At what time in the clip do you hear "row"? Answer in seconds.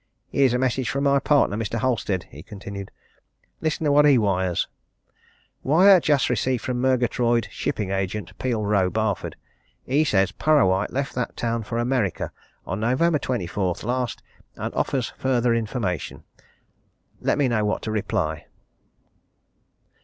8.65-8.89